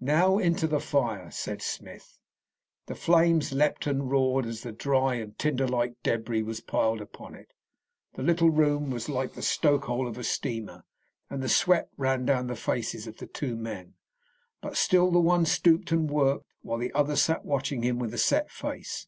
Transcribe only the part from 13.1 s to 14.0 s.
the two men;